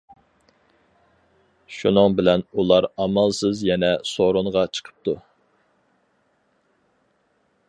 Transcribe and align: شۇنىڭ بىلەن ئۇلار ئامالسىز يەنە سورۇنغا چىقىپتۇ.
شۇنىڭ 1.79 2.15
بىلەن 2.21 2.45
ئۇلار 2.61 2.89
ئامالسىز 3.05 3.63
يەنە 3.71 3.93
سورۇنغا 4.13 4.67
چىقىپتۇ. 4.79 5.19